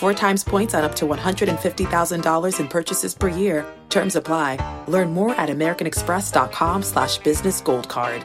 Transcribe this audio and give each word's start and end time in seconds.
Four 0.00 0.14
times 0.14 0.42
points 0.42 0.72
on 0.72 0.82
up 0.82 0.94
to 0.94 1.04
$150,000 1.04 2.58
in 2.58 2.68
purchases 2.68 3.14
per 3.14 3.28
year. 3.28 3.66
Terms 3.90 4.16
apply. 4.16 4.56
Learn 4.88 5.12
more 5.12 5.34
at 5.34 5.50
americanexpress.com 5.50 6.82
slash 6.82 7.18
business 7.18 7.60
gold 7.60 7.86
card. 7.90 8.24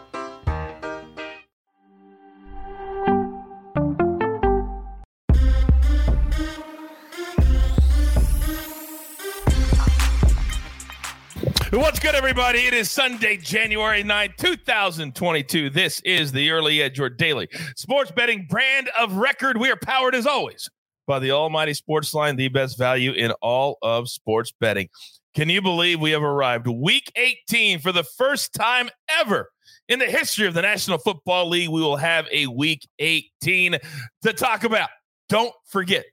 What's 11.73 11.99
good, 11.99 12.15
everybody? 12.15 12.59
It 12.59 12.73
is 12.73 12.89
Sunday, 12.89 13.35
January 13.35 14.01
9th, 14.01 14.37
2022. 14.37 15.69
This 15.71 15.99
is 16.05 16.31
the 16.31 16.51
Early 16.51 16.81
Edge, 16.81 16.97
your 16.97 17.09
daily 17.09 17.49
sports 17.75 18.11
betting 18.11 18.47
brand 18.49 18.89
of 18.97 19.17
record. 19.17 19.57
We 19.57 19.69
are 19.71 19.75
powered, 19.75 20.15
as 20.15 20.25
always, 20.25 20.69
by 21.05 21.19
the 21.19 21.31
Almighty 21.31 21.73
Sports 21.73 22.13
Line, 22.13 22.35
the 22.35 22.47
best 22.47 22.77
value 22.77 23.11
in 23.11 23.31
all 23.41 23.77
of 23.81 24.09
sports 24.09 24.53
betting. 24.59 24.89
Can 25.35 25.49
you 25.49 25.61
believe 25.61 25.99
we 25.99 26.11
have 26.11 26.23
arrived 26.23 26.67
week 26.67 27.11
18 27.15 27.79
for 27.79 27.91
the 27.91 28.03
first 28.03 28.53
time 28.53 28.89
ever 29.09 29.49
in 29.89 29.99
the 29.99 30.05
history 30.05 30.47
of 30.47 30.53
the 30.53 30.61
National 30.61 30.97
Football 30.97 31.49
League? 31.49 31.69
We 31.69 31.81
will 31.81 31.97
have 31.97 32.27
a 32.31 32.47
week 32.47 32.87
18 32.99 33.77
to 34.23 34.33
talk 34.33 34.63
about. 34.63 34.89
Don't 35.27 35.53
forget, 35.67 36.05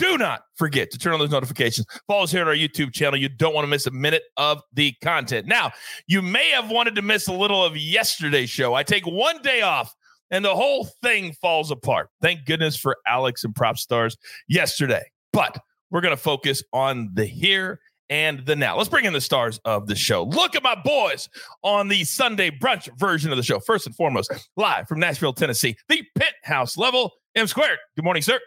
do 0.00 0.16
not 0.16 0.42
forget 0.54 0.90
to 0.92 0.98
turn 0.98 1.12
on 1.12 1.18
those 1.18 1.30
notifications. 1.30 1.86
Follow 2.06 2.22
us 2.22 2.30
here 2.30 2.40
on 2.40 2.48
our 2.48 2.54
YouTube 2.54 2.92
channel. 2.92 3.18
You 3.18 3.28
don't 3.28 3.54
want 3.54 3.64
to 3.64 3.68
miss 3.68 3.86
a 3.86 3.90
minute 3.90 4.22
of 4.36 4.62
the 4.72 4.94
content. 5.02 5.46
Now, 5.46 5.72
you 6.06 6.22
may 6.22 6.50
have 6.50 6.70
wanted 6.70 6.94
to 6.94 7.02
miss 7.02 7.26
a 7.26 7.32
little 7.32 7.62
of 7.62 7.76
yesterday's 7.76 8.48
show. 8.48 8.74
I 8.74 8.82
take 8.82 9.06
one 9.06 9.42
day 9.42 9.60
off 9.60 9.94
and 10.30 10.44
the 10.44 10.54
whole 10.54 10.84
thing 11.02 11.32
falls 11.32 11.70
apart. 11.70 12.08
Thank 12.20 12.44
goodness 12.44 12.76
for 12.76 12.96
Alex 13.06 13.44
and 13.44 13.54
Prop 13.54 13.78
Stars 13.78 14.16
yesterday. 14.48 15.02
But 15.32 15.58
we're 15.90 16.00
going 16.00 16.16
to 16.16 16.22
focus 16.22 16.62
on 16.72 17.10
the 17.14 17.24
here 17.24 17.80
and 18.08 18.44
the 18.44 18.56
now. 18.56 18.76
Let's 18.76 18.88
bring 18.88 19.04
in 19.04 19.12
the 19.12 19.20
stars 19.20 19.60
of 19.64 19.86
the 19.86 19.94
show. 19.94 20.24
Look 20.24 20.56
at 20.56 20.62
my 20.62 20.74
boys 20.74 21.28
on 21.62 21.88
the 21.88 22.04
Sunday 22.04 22.50
brunch 22.50 22.88
version 22.98 23.30
of 23.30 23.36
the 23.36 23.42
show. 23.42 23.60
First 23.60 23.86
and 23.86 23.94
foremost, 23.94 24.32
live 24.56 24.88
from 24.88 24.98
Nashville, 24.98 25.32
Tennessee, 25.32 25.76
the 25.88 26.04
penthouse 26.18 26.76
level, 26.76 27.12
M 27.36 27.46
squared. 27.46 27.78
Good 27.96 28.04
morning, 28.04 28.22
sir. 28.22 28.40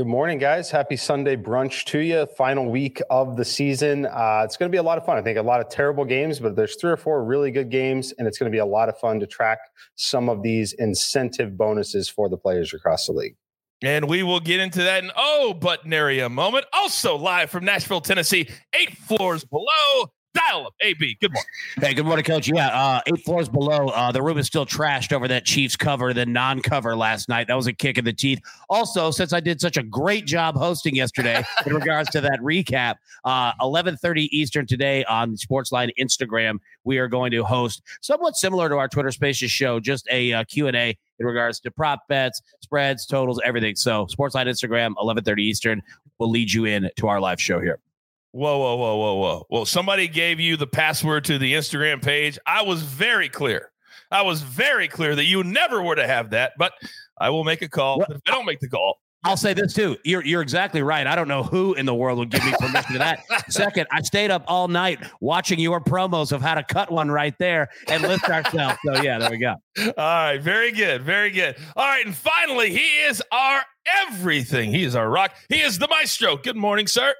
Good 0.00 0.06
morning, 0.06 0.38
guys. 0.38 0.70
Happy 0.70 0.96
Sunday 0.96 1.36
brunch 1.36 1.84
to 1.84 1.98
you. 1.98 2.24
Final 2.24 2.70
week 2.70 3.02
of 3.10 3.36
the 3.36 3.44
season. 3.44 4.06
Uh, 4.06 4.40
it's 4.46 4.56
going 4.56 4.70
to 4.70 4.74
be 4.74 4.78
a 4.78 4.82
lot 4.82 4.96
of 4.96 5.04
fun. 5.04 5.18
I 5.18 5.20
think 5.20 5.36
a 5.36 5.42
lot 5.42 5.60
of 5.60 5.68
terrible 5.68 6.06
games, 6.06 6.40
but 6.40 6.56
there's 6.56 6.76
three 6.76 6.90
or 6.90 6.96
four 6.96 7.22
really 7.22 7.50
good 7.50 7.68
games, 7.68 8.14
and 8.16 8.26
it's 8.26 8.38
going 8.38 8.50
to 8.50 8.54
be 8.54 8.60
a 8.60 8.64
lot 8.64 8.88
of 8.88 8.98
fun 8.98 9.20
to 9.20 9.26
track 9.26 9.58
some 9.96 10.30
of 10.30 10.42
these 10.42 10.72
incentive 10.72 11.58
bonuses 11.58 12.08
for 12.08 12.30
the 12.30 12.38
players 12.38 12.72
across 12.72 13.08
the 13.08 13.12
league. 13.12 13.36
And 13.82 14.08
we 14.08 14.22
will 14.22 14.40
get 14.40 14.58
into 14.58 14.82
that 14.84 15.04
in 15.04 15.10
oh, 15.16 15.52
but 15.52 15.84
nary 15.84 16.20
a 16.20 16.30
moment. 16.30 16.64
Also 16.72 17.16
live 17.16 17.50
from 17.50 17.66
Nashville, 17.66 18.00
Tennessee, 18.00 18.48
eight 18.72 18.96
floors 18.96 19.44
below. 19.44 20.06
Dial 20.32 20.66
up, 20.66 20.74
AB. 20.80 21.16
Good 21.20 21.32
morning. 21.32 21.46
Hey, 21.80 21.92
good 21.92 22.06
morning, 22.06 22.24
Coach. 22.24 22.46
Yeah, 22.46 22.68
uh, 22.68 23.00
eight 23.06 23.24
floors 23.24 23.48
below. 23.48 23.88
Uh, 23.88 24.12
the 24.12 24.22
room 24.22 24.38
is 24.38 24.46
still 24.46 24.64
trashed 24.64 25.12
over 25.12 25.26
that 25.26 25.44
Chiefs 25.44 25.74
cover, 25.74 26.14
the 26.14 26.24
non-cover 26.24 26.94
last 26.96 27.28
night. 27.28 27.48
That 27.48 27.56
was 27.56 27.66
a 27.66 27.72
kick 27.72 27.98
in 27.98 28.04
the 28.04 28.12
teeth. 28.12 28.40
Also, 28.68 29.10
since 29.10 29.32
I 29.32 29.40
did 29.40 29.60
such 29.60 29.76
a 29.76 29.82
great 29.82 30.26
job 30.26 30.54
hosting 30.54 30.94
yesterday 30.94 31.42
in 31.66 31.74
regards 31.74 32.10
to 32.10 32.20
that 32.20 32.38
recap, 32.40 32.96
uh, 33.24 33.52
11:30 33.60 34.28
Eastern 34.30 34.66
today 34.66 35.04
on 35.04 35.34
Sportsline 35.34 35.90
Instagram, 35.98 36.58
we 36.84 36.98
are 36.98 37.08
going 37.08 37.32
to 37.32 37.42
host 37.42 37.82
somewhat 38.00 38.36
similar 38.36 38.68
to 38.68 38.76
our 38.76 38.86
Twitter 38.86 39.10
Spaces 39.10 39.50
show, 39.50 39.80
just 39.80 40.06
a 40.12 40.32
uh, 40.32 40.44
Q&A 40.44 40.96
in 41.18 41.26
regards 41.26 41.58
to 41.60 41.72
prop 41.72 42.06
bets, 42.08 42.40
spreads, 42.60 43.04
totals, 43.04 43.40
everything. 43.44 43.74
So, 43.74 44.06
Sportsline 44.06 44.46
Instagram, 44.46 44.94
11:30 44.96 45.40
Eastern, 45.40 45.82
will 46.20 46.30
lead 46.30 46.52
you 46.52 46.66
in 46.66 46.88
to 46.96 47.08
our 47.08 47.20
live 47.20 47.40
show 47.40 47.60
here. 47.60 47.80
Whoa, 48.32 48.58
whoa, 48.58 48.76
whoa, 48.76 48.96
whoa, 48.96 49.14
whoa. 49.14 49.46
Well, 49.50 49.66
somebody 49.66 50.06
gave 50.06 50.38
you 50.38 50.56
the 50.56 50.66
password 50.66 51.24
to 51.24 51.38
the 51.38 51.54
Instagram 51.54 52.02
page. 52.02 52.38
I 52.46 52.62
was 52.62 52.82
very 52.82 53.28
clear. 53.28 53.72
I 54.12 54.22
was 54.22 54.42
very 54.42 54.88
clear 54.88 55.16
that 55.16 55.24
you 55.24 55.42
never 55.42 55.82
were 55.82 55.96
to 55.96 56.06
have 56.06 56.30
that, 56.30 56.52
but 56.58 56.72
I 57.18 57.30
will 57.30 57.44
make 57.44 57.62
a 57.62 57.68
call. 57.68 57.98
What? 57.98 58.10
If 58.10 58.20
I 58.26 58.30
don't 58.30 58.46
make 58.46 58.60
the 58.60 58.68
call, 58.68 58.98
I'll 59.22 59.36
say 59.36 59.52
this 59.52 59.74
too. 59.74 59.98
You're 60.04 60.24
you're 60.24 60.40
exactly 60.40 60.82
right. 60.82 61.06
I 61.06 61.14
don't 61.14 61.28
know 61.28 61.42
who 61.42 61.74
in 61.74 61.84
the 61.84 61.94
world 61.94 62.18
would 62.18 62.30
give 62.30 62.44
me 62.44 62.52
permission 62.58 62.92
to 62.92 62.98
that. 62.98 63.20
Second, 63.50 63.86
I 63.90 64.00
stayed 64.00 64.30
up 64.30 64.44
all 64.46 64.66
night 64.66 64.98
watching 65.20 65.58
your 65.58 65.80
promos 65.80 66.32
of 66.32 66.40
how 66.40 66.54
to 66.54 66.62
cut 66.62 66.90
one 66.90 67.10
right 67.10 67.34
there 67.38 67.68
and 67.88 68.02
lift 68.02 68.28
ourselves. 68.30 68.78
So 68.86 69.02
yeah, 69.02 69.18
there 69.18 69.30
we 69.30 69.38
go. 69.38 69.54
All 69.78 69.92
right, 69.96 70.38
very 70.38 70.72
good, 70.72 71.02
very 71.02 71.30
good. 71.30 71.56
All 71.76 71.86
right, 71.86 72.04
and 72.04 72.14
finally, 72.14 72.70
he 72.70 73.02
is 73.02 73.22
our 73.30 73.62
everything. 74.06 74.72
He 74.72 74.84
is 74.84 74.96
our 74.96 75.10
rock. 75.10 75.34
He 75.50 75.60
is 75.60 75.78
the 75.78 75.88
maestro. 75.88 76.36
Good 76.36 76.56
morning, 76.56 76.86
sir. 76.86 77.14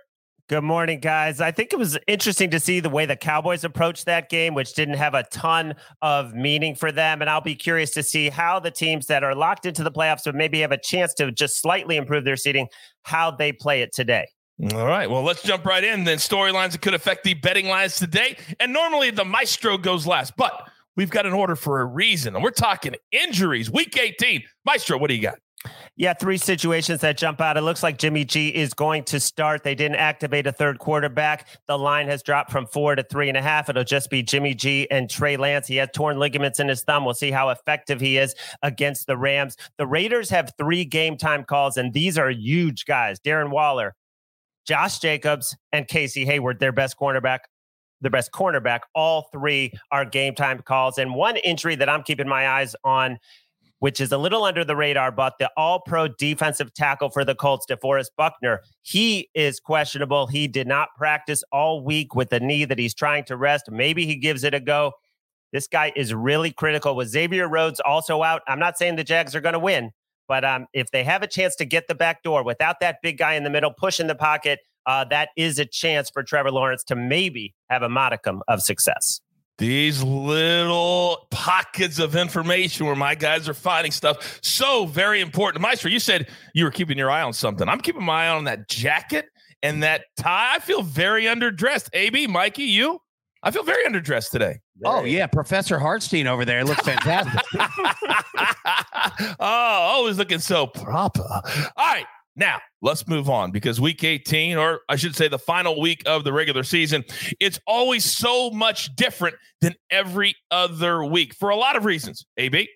Good 0.50 0.64
morning, 0.64 0.98
guys. 0.98 1.40
I 1.40 1.52
think 1.52 1.72
it 1.72 1.78
was 1.78 1.96
interesting 2.08 2.50
to 2.50 2.58
see 2.58 2.80
the 2.80 2.90
way 2.90 3.06
the 3.06 3.14
Cowboys 3.14 3.62
approached 3.62 4.06
that 4.06 4.28
game, 4.28 4.52
which 4.52 4.74
didn't 4.74 4.96
have 4.96 5.14
a 5.14 5.22
ton 5.30 5.76
of 6.02 6.34
meaning 6.34 6.74
for 6.74 6.90
them. 6.90 7.20
And 7.20 7.30
I'll 7.30 7.40
be 7.40 7.54
curious 7.54 7.92
to 7.92 8.02
see 8.02 8.30
how 8.30 8.58
the 8.58 8.72
teams 8.72 9.06
that 9.06 9.22
are 9.22 9.36
locked 9.36 9.64
into 9.64 9.84
the 9.84 9.92
playoffs, 9.92 10.24
but 10.24 10.34
maybe 10.34 10.58
have 10.58 10.72
a 10.72 10.76
chance 10.76 11.14
to 11.14 11.30
just 11.30 11.60
slightly 11.60 11.96
improve 11.96 12.24
their 12.24 12.36
seating, 12.36 12.66
how 13.04 13.30
they 13.30 13.52
play 13.52 13.82
it 13.82 13.92
today. 13.92 14.26
All 14.74 14.88
right. 14.88 15.08
Well, 15.08 15.22
let's 15.22 15.44
jump 15.44 15.64
right 15.64 15.84
in. 15.84 16.02
Then 16.02 16.18
storylines 16.18 16.72
that 16.72 16.80
could 16.80 16.94
affect 16.94 17.22
the 17.22 17.34
betting 17.34 17.68
lines 17.68 17.94
today. 17.94 18.36
And 18.58 18.72
normally 18.72 19.12
the 19.12 19.24
maestro 19.24 19.78
goes 19.78 20.04
last, 20.04 20.36
but 20.36 20.68
we've 20.96 21.10
got 21.10 21.26
an 21.26 21.32
order 21.32 21.54
for 21.54 21.80
a 21.80 21.84
reason. 21.84 22.34
And 22.34 22.42
we're 22.42 22.50
talking 22.50 22.96
injuries, 23.12 23.70
week 23.70 23.96
18. 23.96 24.42
Maestro, 24.64 24.98
what 24.98 25.10
do 25.10 25.14
you 25.14 25.22
got? 25.22 25.38
Yeah, 25.96 26.14
three 26.14 26.38
situations 26.38 27.02
that 27.02 27.18
jump 27.18 27.40
out. 27.40 27.58
It 27.58 27.60
looks 27.60 27.82
like 27.82 27.98
Jimmy 27.98 28.24
G 28.24 28.48
is 28.48 28.72
going 28.72 29.04
to 29.04 29.20
start. 29.20 29.64
They 29.64 29.74
didn't 29.74 29.96
activate 29.96 30.46
a 30.46 30.52
third 30.52 30.78
quarterback. 30.78 31.48
The 31.68 31.76
line 31.76 32.06
has 32.08 32.22
dropped 32.22 32.50
from 32.50 32.66
four 32.66 32.94
to 32.94 33.02
three 33.02 33.28
and 33.28 33.36
a 33.36 33.42
half. 33.42 33.68
It'll 33.68 33.84
just 33.84 34.08
be 34.08 34.22
Jimmy 34.22 34.54
G 34.54 34.90
and 34.90 35.10
Trey 35.10 35.36
Lance. 35.36 35.66
He 35.66 35.76
has 35.76 35.90
torn 35.92 36.18
ligaments 36.18 36.58
in 36.58 36.68
his 36.68 36.82
thumb. 36.82 37.04
We'll 37.04 37.14
see 37.14 37.30
how 37.30 37.50
effective 37.50 38.00
he 38.00 38.16
is 38.16 38.34
against 38.62 39.08
the 39.08 39.16
Rams. 39.18 39.56
The 39.76 39.86
Raiders 39.86 40.30
have 40.30 40.52
three 40.56 40.86
game 40.86 41.18
time 41.18 41.44
calls, 41.44 41.76
and 41.76 41.92
these 41.92 42.16
are 42.16 42.30
huge 42.30 42.86
guys 42.86 43.20
Darren 43.20 43.50
Waller, 43.50 43.94
Josh 44.66 45.00
Jacobs, 45.00 45.54
and 45.72 45.86
Casey 45.86 46.24
Hayward, 46.24 46.60
their 46.60 46.72
best 46.72 46.96
cornerback 46.98 47.40
the 48.00 48.10
best 48.10 48.32
cornerback. 48.32 48.80
All 48.94 49.28
three 49.32 49.72
are 49.92 50.04
game 50.04 50.34
time 50.34 50.60
calls. 50.60 50.96
And 50.96 51.14
one 51.14 51.36
injury 51.36 51.76
that 51.76 51.88
I'm 51.88 52.02
keeping 52.02 52.28
my 52.28 52.48
eyes 52.48 52.74
on 52.82 53.18
which 53.80 54.00
is 54.00 54.12
a 54.12 54.18
little 54.18 54.44
under 54.44 54.64
the 54.64 54.76
radar, 54.76 55.10
but 55.10 55.34
the 55.38 55.50
all 55.56 55.80
pro 55.80 56.06
defensive 56.06 56.72
tackle 56.72 57.10
for 57.10 57.24
the 57.24 57.34
Colts, 57.34 57.66
DeForest 57.68 58.10
Buckner, 58.16 58.60
he 58.82 59.28
is 59.34 59.58
questionable. 59.58 60.26
He 60.26 60.46
did 60.46 60.66
not 60.66 60.90
practice 60.96 61.42
all 61.50 61.82
week 61.82 62.14
with 62.14 62.30
the 62.30 62.40
knee 62.40 62.64
that 62.64 62.78
he's 62.78 62.94
trying 62.94 63.24
to 63.24 63.36
rest. 63.36 63.70
Maybe 63.70 64.06
he 64.06 64.16
gives 64.16 64.44
it 64.44 64.54
a 64.54 64.60
go. 64.60 64.92
This 65.52 65.66
guy 65.66 65.92
is 65.96 66.14
really 66.14 66.52
critical 66.52 66.94
with 66.94 67.08
Xavier 67.08 67.48
Rhodes 67.48 67.80
also 67.80 68.22
out. 68.22 68.42
I'm 68.46 68.60
not 68.60 68.78
saying 68.78 68.96
the 68.96 69.04
Jags 69.04 69.34
are 69.34 69.40
going 69.40 69.54
to 69.54 69.58
win, 69.58 69.90
but 70.28 70.44
um, 70.44 70.66
if 70.72 70.90
they 70.92 71.02
have 71.02 71.22
a 71.22 71.26
chance 71.26 71.56
to 71.56 71.64
get 71.64 71.88
the 71.88 71.94
back 71.94 72.22
door 72.22 72.44
without 72.44 72.80
that 72.80 72.98
big 73.02 73.18
guy 73.18 73.34
in 73.34 73.42
the 73.42 73.50
middle, 73.50 73.72
pushing 73.72 74.06
the 74.06 74.14
pocket, 74.14 74.60
uh, 74.86 75.04
that 75.06 75.30
is 75.36 75.58
a 75.58 75.64
chance 75.64 76.08
for 76.10 76.22
Trevor 76.22 76.52
Lawrence 76.52 76.84
to 76.84 76.94
maybe 76.94 77.54
have 77.68 77.82
a 77.82 77.88
modicum 77.88 78.42
of 78.46 78.62
success 78.62 79.20
these 79.60 80.02
little 80.02 81.28
pockets 81.30 81.98
of 81.98 82.16
information 82.16 82.86
where 82.86 82.96
my 82.96 83.14
guys 83.14 83.46
are 83.46 83.54
finding 83.54 83.92
stuff 83.92 84.40
so 84.42 84.86
very 84.86 85.20
important. 85.20 85.60
Maestro, 85.60 85.90
you 85.90 86.00
said 86.00 86.28
you 86.54 86.64
were 86.64 86.70
keeping 86.70 86.96
your 86.96 87.10
eye 87.10 87.20
on 87.20 87.34
something. 87.34 87.68
I'm 87.68 87.80
keeping 87.80 88.02
my 88.02 88.24
eye 88.24 88.28
on 88.30 88.44
that 88.44 88.70
jacket 88.70 89.26
and 89.62 89.82
that 89.82 90.06
tie. 90.16 90.54
I 90.54 90.60
feel 90.60 90.80
very 90.80 91.24
underdressed. 91.24 91.90
AB, 91.92 92.26
Mikey, 92.26 92.64
you? 92.64 93.00
I 93.42 93.50
feel 93.50 93.62
very 93.62 93.84
underdressed 93.84 94.30
today. 94.30 94.60
Oh 94.82 95.04
yeah, 95.04 95.26
Professor 95.26 95.78
Hartstein 95.78 96.26
over 96.26 96.46
there 96.46 96.64
looks 96.64 96.80
fantastic. 96.80 97.40
oh, 97.54 99.34
oh 99.38 99.44
always 99.92 100.16
looking 100.16 100.38
so 100.38 100.66
proper. 100.66 101.22
All 101.22 101.42
right. 101.76 102.06
Now, 102.40 102.58
let's 102.80 103.06
move 103.06 103.28
on 103.28 103.50
because 103.50 103.82
week 103.82 104.02
18, 104.02 104.56
or 104.56 104.80
I 104.88 104.96
should 104.96 105.14
say 105.14 105.28
the 105.28 105.38
final 105.38 105.78
week 105.78 106.02
of 106.06 106.24
the 106.24 106.32
regular 106.32 106.64
season, 106.64 107.04
it's 107.38 107.60
always 107.66 108.02
so 108.02 108.50
much 108.50 108.96
different 108.96 109.36
than 109.60 109.74
every 109.90 110.34
other 110.50 111.04
week 111.04 111.34
for 111.34 111.50
a 111.50 111.56
lot 111.56 111.76
of 111.76 111.84
reasons. 111.84 112.24
AB? 112.38 112.66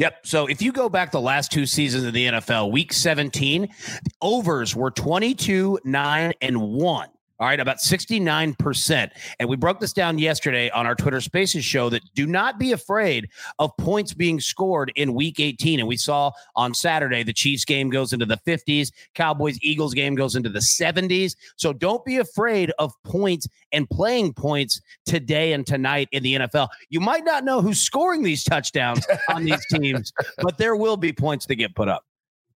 Yep. 0.00 0.26
So 0.26 0.46
if 0.46 0.60
you 0.60 0.72
go 0.72 0.88
back 0.88 1.12
the 1.12 1.20
last 1.20 1.52
two 1.52 1.66
seasons 1.66 2.02
of 2.02 2.14
the 2.14 2.26
NFL, 2.26 2.72
week 2.72 2.92
17, 2.92 3.62
the 3.62 4.10
overs 4.20 4.74
were 4.74 4.90
22, 4.90 5.78
9, 5.84 6.32
and 6.40 6.60
1. 6.60 7.08
All 7.38 7.46
right, 7.46 7.60
about 7.60 7.78
69%. 7.78 9.10
And 9.38 9.48
we 9.48 9.56
broke 9.56 9.78
this 9.78 9.92
down 9.92 10.18
yesterday 10.18 10.70
on 10.70 10.86
our 10.86 10.94
Twitter 10.94 11.20
Spaces 11.20 11.66
show 11.66 11.90
that 11.90 12.02
do 12.14 12.26
not 12.26 12.58
be 12.58 12.72
afraid 12.72 13.28
of 13.58 13.76
points 13.76 14.14
being 14.14 14.40
scored 14.40 14.90
in 14.96 15.12
week 15.12 15.38
18. 15.38 15.80
And 15.80 15.86
we 15.86 15.98
saw 15.98 16.30
on 16.54 16.72
Saturday 16.72 17.22
the 17.22 17.34
Chiefs 17.34 17.66
game 17.66 17.90
goes 17.90 18.14
into 18.14 18.24
the 18.24 18.38
50s, 18.46 18.90
Cowboys 19.14 19.58
Eagles 19.60 19.92
game 19.92 20.14
goes 20.14 20.34
into 20.34 20.48
the 20.48 20.60
70s. 20.60 21.36
So 21.56 21.74
don't 21.74 22.02
be 22.06 22.16
afraid 22.16 22.72
of 22.78 22.92
points 23.04 23.46
and 23.70 23.88
playing 23.90 24.32
points 24.32 24.80
today 25.04 25.52
and 25.52 25.66
tonight 25.66 26.08
in 26.12 26.22
the 26.22 26.36
NFL. 26.36 26.68
You 26.88 27.00
might 27.00 27.24
not 27.26 27.44
know 27.44 27.60
who's 27.60 27.80
scoring 27.80 28.22
these 28.22 28.44
touchdowns 28.44 29.06
on 29.28 29.44
these 29.44 29.64
teams, 29.70 30.10
but 30.38 30.56
there 30.56 30.74
will 30.74 30.96
be 30.96 31.12
points 31.12 31.44
to 31.46 31.54
get 31.54 31.74
put 31.74 31.88
up. 31.88 32.04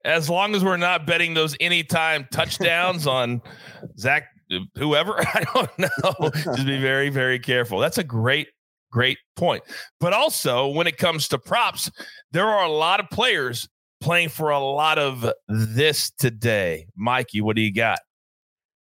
As 0.05 0.29
long 0.29 0.55
as 0.55 0.63
we're 0.63 0.77
not 0.77 1.07
betting 1.07 1.33
those 1.33 1.57
anytime 1.61 2.29
touchdowns 2.31 3.07
on 3.07 3.41
Zach 3.99 4.36
whoever. 4.77 5.15
I 5.21 5.45
don't 5.55 5.79
know. 5.79 6.31
Just 6.31 6.67
be 6.67 6.79
very, 6.81 7.09
very 7.09 7.39
careful. 7.39 7.79
That's 7.79 7.99
a 7.99 8.05
great, 8.05 8.49
great 8.91 9.19
point. 9.37 9.63
But 10.01 10.13
also, 10.13 10.69
when 10.69 10.87
it 10.87 10.99
comes 10.99 11.29
to 11.29 11.39
props, 11.39 11.91
there 12.33 12.49
are 12.49 12.65
a 12.65 12.71
lot 12.71 13.01
of 13.01 13.09
players 13.11 13.69
playing 14.01 14.29
for 14.29 14.51
a 14.51 14.61
lot 14.61 14.99
of 14.99 15.31
this 15.49 16.11
today. 16.11 16.87
Mikey, 16.97 17.41
what 17.41 17.57
do 17.57 17.63
you 17.63 17.73
got? 17.73 17.99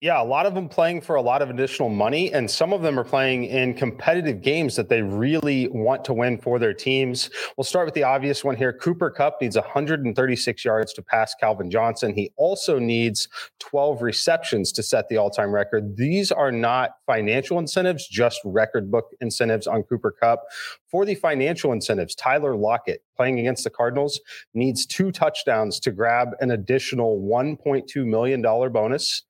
Yeah, 0.03 0.21
a 0.21 0.25
lot 0.25 0.45
of 0.45 0.53
them 0.53 0.67
playing 0.67 0.99
for 0.99 1.15
a 1.15 1.21
lot 1.21 1.41
of 1.41 1.49
additional 1.49 1.87
money, 1.87 2.33
and 2.33 2.51
some 2.51 2.73
of 2.73 2.81
them 2.81 2.99
are 2.99 3.05
playing 3.05 3.45
in 3.45 3.73
competitive 3.73 4.41
games 4.41 4.75
that 4.75 4.89
they 4.89 5.01
really 5.01 5.69
want 5.69 6.03
to 6.03 6.13
win 6.13 6.37
for 6.39 6.59
their 6.59 6.73
teams. 6.73 7.29
We'll 7.55 7.63
start 7.63 7.85
with 7.85 7.93
the 7.93 8.03
obvious 8.03 8.43
one 8.43 8.57
here. 8.57 8.73
Cooper 8.73 9.09
Kupp 9.09 9.39
needs 9.39 9.55
136 9.55 10.65
yards 10.65 10.91
to 10.91 11.01
pass 11.01 11.33
Calvin 11.35 11.71
Johnson. 11.71 12.13
He 12.13 12.33
also 12.35 12.79
needs 12.79 13.29
12 13.59 14.01
receptions 14.01 14.73
to 14.73 14.83
set 14.83 15.07
the 15.07 15.15
all 15.15 15.29
time 15.29 15.53
record. 15.53 15.95
These 15.95 16.33
are 16.33 16.51
not 16.51 16.97
financial 17.05 17.57
incentives, 17.57 18.05
just 18.05 18.41
record 18.43 18.91
book 18.91 19.05
incentives 19.21 19.67
on 19.67 19.83
Cooper 19.83 20.11
Kupp. 20.11 20.43
For 20.91 21.05
the 21.05 21.15
financial 21.15 21.71
incentives, 21.71 22.13
Tyler 22.13 22.57
Lockett 22.57 23.01
playing 23.15 23.39
against 23.39 23.63
the 23.63 23.69
Cardinals 23.69 24.19
needs 24.53 24.85
two 24.85 25.13
touchdowns 25.13 25.79
to 25.79 25.91
grab 25.91 26.31
an 26.41 26.51
additional 26.51 27.21
$1.2 27.21 28.05
million 28.05 28.41
bonus. 28.41 29.23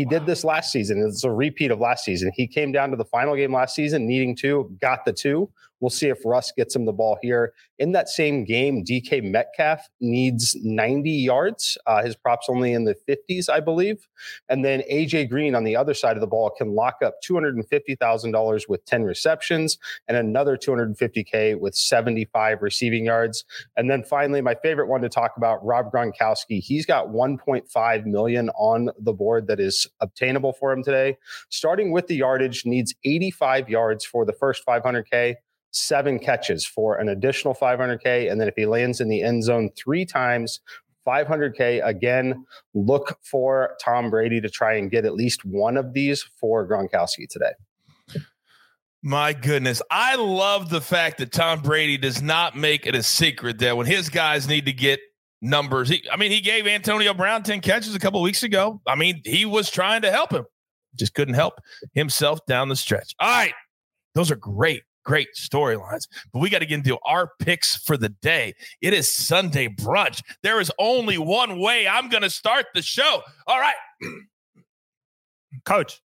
He 0.00 0.06
did 0.06 0.24
this 0.24 0.44
last 0.44 0.72
season. 0.72 1.04
It's 1.06 1.24
a 1.24 1.30
repeat 1.30 1.70
of 1.70 1.78
last 1.78 2.06
season. 2.06 2.32
He 2.34 2.46
came 2.46 2.72
down 2.72 2.90
to 2.90 2.96
the 2.96 3.04
final 3.04 3.36
game 3.36 3.52
last 3.52 3.74
season, 3.74 4.06
needing 4.06 4.34
two, 4.34 4.74
got 4.80 5.04
the 5.04 5.12
two. 5.12 5.50
We'll 5.80 5.90
see 5.90 6.08
if 6.08 6.24
Russ 6.24 6.52
gets 6.56 6.76
him 6.76 6.84
the 6.84 6.92
ball 6.92 7.18
here. 7.22 7.52
In 7.78 7.92
that 7.92 8.08
same 8.08 8.44
game, 8.44 8.84
DK 8.84 9.22
Metcalf 9.22 9.88
needs 10.00 10.56
90 10.62 11.10
yards. 11.10 11.78
Uh, 11.86 12.02
his 12.02 12.14
props 12.14 12.48
only 12.50 12.72
in 12.72 12.84
the 12.84 12.94
50s, 13.08 13.48
I 13.48 13.60
believe. 13.60 14.06
And 14.48 14.64
then 14.64 14.82
AJ 14.90 15.30
Green 15.30 15.54
on 15.54 15.64
the 15.64 15.76
other 15.76 15.94
side 15.94 16.16
of 16.16 16.20
the 16.20 16.26
ball 16.26 16.50
can 16.50 16.74
lock 16.74 16.98
up 17.02 17.14
$250,000 17.28 18.68
with 18.68 18.84
10 18.84 19.04
receptions 19.04 19.78
and 20.08 20.16
another 20.16 20.56
250K 20.56 21.58
with 21.58 21.74
75 21.74 22.60
receiving 22.60 23.06
yards. 23.06 23.44
And 23.76 23.90
then 23.90 24.02
finally, 24.02 24.42
my 24.42 24.54
favorite 24.54 24.88
one 24.88 25.00
to 25.00 25.08
talk 25.08 25.32
about, 25.36 25.64
Rob 25.64 25.90
Gronkowski. 25.90 26.60
He's 26.60 26.84
got 26.84 27.08
1.5 27.08 28.06
million 28.06 28.50
on 28.50 28.90
the 28.98 29.12
board 29.12 29.46
that 29.46 29.60
is 29.60 29.86
obtainable 30.00 30.52
for 30.52 30.72
him 30.72 30.82
today. 30.82 31.16
Starting 31.48 31.92
with 31.92 32.06
the 32.06 32.16
yardage, 32.16 32.66
needs 32.66 32.94
85 33.04 33.68
yards 33.68 34.04
for 34.04 34.24
the 34.24 34.32
first 34.32 34.64
500K 34.66 35.36
seven 35.72 36.18
catches 36.18 36.66
for 36.66 36.96
an 36.96 37.08
additional 37.08 37.54
500K. 37.54 38.30
And 38.30 38.40
then 38.40 38.48
if 38.48 38.54
he 38.56 38.66
lands 38.66 39.00
in 39.00 39.08
the 39.08 39.22
end 39.22 39.44
zone 39.44 39.70
three 39.76 40.04
times, 40.04 40.60
500K. 41.06 41.84
Again, 41.86 42.44
look 42.74 43.18
for 43.22 43.76
Tom 43.82 44.10
Brady 44.10 44.40
to 44.40 44.48
try 44.48 44.74
and 44.74 44.90
get 44.90 45.04
at 45.04 45.14
least 45.14 45.44
one 45.44 45.76
of 45.76 45.92
these 45.92 46.22
for 46.22 46.66
Gronkowski 46.66 47.28
today. 47.28 47.52
My 49.02 49.32
goodness. 49.32 49.80
I 49.90 50.16
love 50.16 50.68
the 50.68 50.80
fact 50.80 51.18
that 51.18 51.32
Tom 51.32 51.62
Brady 51.62 51.96
does 51.96 52.20
not 52.20 52.54
make 52.54 52.86
it 52.86 52.94
a 52.94 53.02
secret 53.02 53.58
that 53.60 53.76
when 53.76 53.86
his 53.86 54.10
guys 54.10 54.46
need 54.46 54.66
to 54.66 54.74
get 54.74 55.00
numbers, 55.40 55.88
he, 55.88 56.04
I 56.12 56.16
mean, 56.16 56.30
he 56.30 56.42
gave 56.42 56.66
Antonio 56.66 57.14
Brown 57.14 57.42
10 57.42 57.62
catches 57.62 57.94
a 57.94 57.98
couple 57.98 58.20
weeks 58.20 58.42
ago. 58.42 58.82
I 58.86 58.96
mean, 58.96 59.22
he 59.24 59.46
was 59.46 59.70
trying 59.70 60.02
to 60.02 60.10
help 60.10 60.32
him, 60.32 60.44
just 60.96 61.14
couldn't 61.14 61.34
help 61.34 61.54
himself 61.94 62.40
down 62.46 62.68
the 62.68 62.76
stretch. 62.76 63.14
All 63.18 63.28
right. 63.28 63.54
Those 64.14 64.30
are 64.30 64.36
great 64.36 64.82
great 65.04 65.28
storylines. 65.36 66.06
But 66.32 66.40
we 66.40 66.50
got 66.50 66.60
to 66.60 66.66
get 66.66 66.76
into 66.78 66.98
our 67.04 67.30
picks 67.38 67.76
for 67.76 67.96
the 67.96 68.08
day. 68.08 68.54
It 68.80 68.94
is 68.94 69.12
Sunday 69.12 69.68
brunch. 69.68 70.22
There 70.42 70.60
is 70.60 70.70
only 70.78 71.18
one 71.18 71.58
way 71.58 71.88
I'm 71.88 72.08
going 72.08 72.22
to 72.22 72.30
start 72.30 72.66
the 72.74 72.82
show. 72.82 73.22
All 73.46 73.58
right. 73.58 73.74
Coach, 75.64 76.00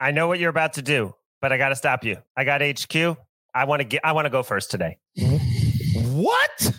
I 0.00 0.12
know 0.12 0.28
what 0.28 0.38
you're 0.38 0.50
about 0.50 0.74
to 0.74 0.82
do, 0.82 1.14
but 1.40 1.52
I 1.52 1.58
got 1.58 1.70
to 1.70 1.76
stop 1.76 2.04
you. 2.04 2.16
I 2.36 2.44
got 2.44 2.62
HQ. 2.62 3.18
I 3.54 3.64
want 3.64 3.80
to 3.80 3.84
get 3.84 4.04
I 4.04 4.12
want 4.12 4.26
to 4.26 4.30
go 4.30 4.42
first 4.42 4.70
today. 4.70 4.98
What? 5.94 6.72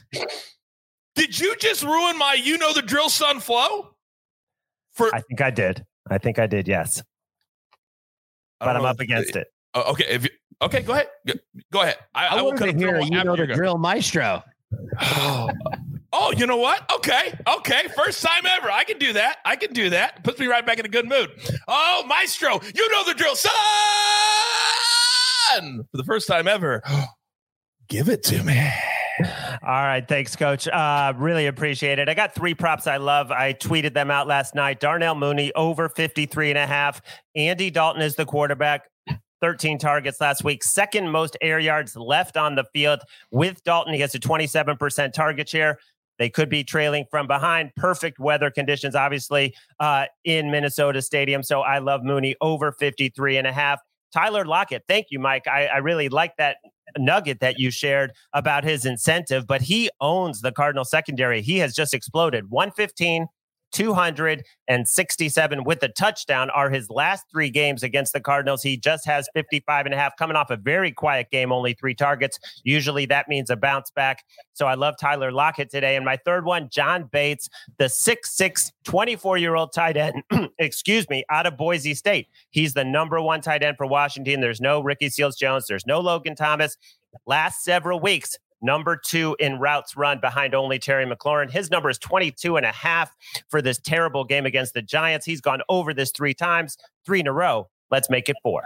Did 1.15 1.37
you 1.37 1.55
just 1.57 1.83
ruin 1.83 2.17
my 2.17 2.33
you 2.33 2.57
know 2.57 2.73
the 2.73 2.81
drill 2.81 3.09
son 3.09 3.39
flow? 3.41 3.95
For 4.93 5.13
I 5.13 5.21
think 5.21 5.41
I 5.41 5.49
did. 5.49 5.85
I 6.09 6.17
think 6.17 6.39
I 6.39 6.47
did, 6.47 6.67
yes. 6.67 7.03
But 8.59 8.75
I'm 8.75 8.85
up 8.85 8.99
against 8.99 9.35
it. 9.35 9.47
Uh, 9.73 9.83
okay, 9.89 10.05
if 10.09 10.27
okay, 10.61 10.81
go 10.81 10.93
ahead. 10.93 11.07
Go, 11.25 11.33
go 11.71 11.81
ahead. 11.81 11.97
I, 12.13 12.27
I, 12.27 12.37
I 12.37 12.41
will 12.41 12.53
cut 12.53 12.75
hear 12.75 12.99
you 12.99 13.23
know 13.23 13.35
the 13.35 13.47
drill 13.47 13.77
maestro. 13.77 14.43
oh, 15.01 16.33
you 16.37 16.45
know 16.45 16.57
what? 16.57 16.89
Okay, 16.95 17.33
okay. 17.57 17.87
First 17.95 18.23
time 18.23 18.45
ever. 18.45 18.71
I 18.71 18.83
can 18.83 18.99
do 18.99 19.13
that. 19.13 19.37
I 19.45 19.55
can 19.55 19.73
do 19.73 19.89
that. 19.91 20.23
Puts 20.23 20.39
me 20.39 20.47
right 20.47 20.65
back 20.65 20.79
in 20.79 20.85
a 20.85 20.89
good 20.89 21.07
mood. 21.07 21.29
Oh, 21.67 22.03
maestro, 22.07 22.59
you 22.75 22.91
know 22.91 23.03
the 23.05 23.13
drill, 23.13 23.35
son. 23.35 23.51
For 25.91 25.97
the 25.97 26.03
first 26.03 26.27
time 26.27 26.47
ever, 26.47 26.83
give 27.89 28.09
it 28.09 28.23
to 28.23 28.43
me. 28.43 28.71
All 29.21 29.83
right. 29.83 30.07
Thanks, 30.07 30.35
coach. 30.35 30.67
Uh, 30.67 31.13
really 31.17 31.47
appreciate 31.47 31.99
it. 31.99 32.07
I 32.07 32.13
got 32.13 32.33
three 32.33 32.53
props 32.53 32.87
I 32.87 32.97
love. 32.97 33.31
I 33.31 33.53
tweeted 33.53 33.93
them 33.93 34.09
out 34.09 34.27
last 34.27 34.55
night. 34.55 34.79
Darnell 34.79 35.15
Mooney 35.15 35.51
over 35.53 35.89
53 35.89 36.51
and 36.51 36.57
a 36.57 36.65
half. 36.65 37.01
Andy 37.35 37.69
Dalton 37.69 38.01
is 38.01 38.15
the 38.15 38.25
quarterback. 38.25 38.83
13 39.41 39.77
targets 39.77 40.19
last 40.21 40.43
week, 40.43 40.63
second 40.63 41.09
most 41.11 41.37
air 41.41 41.59
yards 41.59 41.95
left 41.95 42.37
on 42.37 42.55
the 42.55 42.65
field. 42.73 43.01
With 43.31 43.63
Dalton, 43.63 43.93
he 43.93 44.01
has 44.01 44.15
a 44.15 44.19
27% 44.19 45.13
target 45.13 45.49
share. 45.49 45.79
They 46.17 46.29
could 46.29 46.49
be 46.49 46.63
trailing 46.63 47.05
from 47.09 47.27
behind. 47.27 47.71
Perfect 47.75 48.19
weather 48.19 48.51
conditions, 48.51 48.93
obviously, 48.93 49.55
uh, 49.79 50.05
in 50.25 50.51
Minnesota 50.51 51.01
Stadium. 51.01 51.43
So 51.43 51.61
I 51.61 51.79
love 51.79 52.03
Mooney 52.03 52.35
over 52.41 52.73
53 52.73 53.37
and 53.37 53.47
a 53.47 53.53
half. 53.53 53.79
Tyler 54.13 54.43
Lockett, 54.43 54.83
thank 54.87 55.07
you, 55.11 55.19
Mike. 55.19 55.47
I, 55.47 55.67
I 55.67 55.77
really 55.77 56.09
like 56.09 56.35
that 56.37 56.57
nugget 56.97 57.39
that 57.39 57.59
you 57.59 57.71
shared 57.71 58.11
about 58.33 58.63
his 58.63 58.85
incentive, 58.85 59.45
but 59.47 59.61
he 59.61 59.89
owns 60.01 60.41
the 60.41 60.51
Cardinal 60.51 60.85
secondary. 60.85 61.41
He 61.41 61.57
has 61.59 61.73
just 61.73 61.93
exploded 61.93 62.49
115, 62.49 63.27
267 63.71 65.63
with 65.63 65.83
a 65.83 65.89
touchdown 65.89 66.49
are 66.51 66.69
his 66.69 66.89
last 66.89 67.25
three 67.31 67.49
games 67.49 67.83
against 67.83 68.13
the 68.13 68.19
Cardinals. 68.19 68.63
He 68.63 68.77
just 68.77 69.05
has 69.05 69.29
55 69.33 69.85
and 69.85 69.93
a 69.93 69.97
half 69.97 70.15
coming 70.17 70.35
off 70.35 70.49
a 70.49 70.57
very 70.57 70.91
quiet 70.91 71.29
game, 71.31 71.51
only 71.51 71.73
three 71.73 71.95
targets. 71.95 72.39
Usually 72.63 73.05
that 73.07 73.27
means 73.27 73.49
a 73.49 73.55
bounce 73.55 73.91
back. 73.91 74.23
So 74.53 74.67
I 74.67 74.75
love 74.75 74.95
Tyler 74.99 75.31
Lockett 75.31 75.69
today. 75.69 75.95
And 75.95 76.05
my 76.05 76.17
third 76.17 76.45
one, 76.45 76.69
John 76.69 77.09
Bates, 77.11 77.49
the 77.77 77.85
6'6, 77.85 78.71
24 78.83 79.37
year 79.37 79.55
old 79.55 79.73
tight 79.73 79.97
end, 79.97 80.23
excuse 80.59 81.09
me, 81.09 81.23
out 81.29 81.45
of 81.45 81.57
Boise 81.57 81.93
State. 81.93 82.27
He's 82.49 82.73
the 82.73 82.85
number 82.85 83.21
one 83.21 83.41
tight 83.41 83.63
end 83.63 83.77
for 83.77 83.85
Washington. 83.85 84.41
There's 84.41 84.61
no 84.61 84.81
Ricky 84.81 85.09
Seals 85.09 85.35
Jones, 85.35 85.67
there's 85.67 85.85
no 85.85 85.99
Logan 85.99 86.35
Thomas. 86.35 86.77
Last 87.25 87.63
several 87.63 87.99
weeks, 87.99 88.37
number 88.61 88.95
two 88.95 89.35
in 89.39 89.59
routes 89.59 89.95
run 89.95 90.19
behind 90.19 90.53
only 90.53 90.79
Terry 90.79 91.05
McLaurin. 91.05 91.49
His 91.49 91.71
number 91.71 91.89
is 91.89 91.97
22 91.97 92.57
and 92.57 92.65
a 92.65 92.71
half 92.71 93.15
for 93.49 93.61
this 93.61 93.79
terrible 93.79 94.23
game 94.23 94.45
against 94.45 94.73
the 94.73 94.81
Giants. 94.81 95.25
He's 95.25 95.41
gone 95.41 95.61
over 95.69 95.93
this 95.93 96.11
three 96.11 96.33
times, 96.33 96.77
three 97.05 97.19
in 97.19 97.27
a 97.27 97.33
row. 97.33 97.69
Let's 97.91 98.09
make 98.09 98.29
it 98.29 98.35
four. 98.43 98.63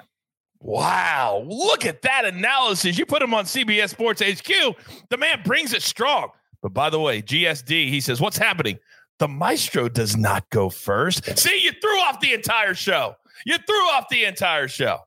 Wow. 0.60 1.44
Look 1.46 1.86
at 1.86 2.02
that 2.04 2.26
analysis. 2.26 2.98
You 2.98 3.06
put 3.06 3.22
him 3.22 3.34
on 3.34 3.46
CBS 3.46 3.90
Sports 3.90 4.22
HQ. 4.22 4.76
The 5.10 5.18
man 5.18 5.42
brings 5.44 5.74
it 5.74 5.82
strong. 5.82 6.30
But 6.62 6.74
by 6.74 6.90
the 6.90 7.00
way, 7.00 7.22
GSD, 7.22 7.90
he 7.90 8.00
says, 8.00 8.22
What's 8.22 8.38
happening? 8.38 8.80
The 9.20 9.28
maestro 9.28 9.90
does 9.90 10.18
not 10.18 10.50
go 10.50 10.70
first. 10.70 11.38
See, 11.38 11.62
you 11.62 11.72
threw 11.72 12.00
off 12.00 12.20
the 12.20 12.34
entire 12.34 12.74
show. 12.74 13.16
You 13.46 13.58
threw 13.58 13.76
off 13.76 14.08
the 14.10 14.26
entire 14.26 14.68
show. 14.68 15.00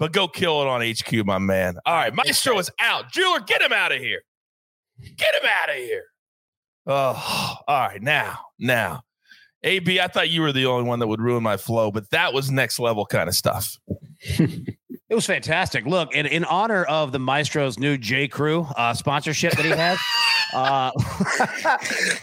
But 0.00 0.12
go 0.12 0.26
kill 0.26 0.62
it 0.62 0.66
on 0.66 0.80
HQ, 0.80 1.26
my 1.26 1.38
man. 1.38 1.76
All 1.84 1.94
right, 1.94 2.12
Maestro 2.12 2.58
is 2.58 2.70
out. 2.80 3.12
Jeweler, 3.12 3.40
get 3.40 3.60
him 3.60 3.72
out 3.72 3.92
of 3.92 3.98
here. 3.98 4.22
Get 5.16 5.34
him 5.34 5.48
out 5.62 5.68
of 5.68 5.76
here. 5.76 6.04
Oh, 6.86 7.56
all 7.68 7.80
right. 7.88 8.02
Now, 8.02 8.38
now, 8.58 9.02
AB, 9.62 10.00
I 10.00 10.08
thought 10.08 10.30
you 10.30 10.40
were 10.40 10.52
the 10.52 10.64
only 10.64 10.88
one 10.88 11.00
that 11.00 11.06
would 11.06 11.20
ruin 11.20 11.42
my 11.42 11.58
flow, 11.58 11.90
but 11.90 12.08
that 12.10 12.32
was 12.32 12.50
next 12.50 12.80
level 12.80 13.04
kind 13.04 13.28
of 13.28 13.34
stuff. 13.34 13.76
It 15.10 15.16
was 15.16 15.26
fantastic. 15.26 15.86
Look, 15.86 16.14
in, 16.14 16.24
in 16.26 16.44
honor 16.44 16.84
of 16.84 17.10
the 17.10 17.18
Maestro's 17.18 17.80
new 17.80 17.98
J. 17.98 18.28
Crew 18.28 18.60
uh, 18.76 18.94
sponsorship 18.94 19.54
that 19.54 19.64
he 19.64 19.72
has, 19.72 19.98
uh, 20.54 20.92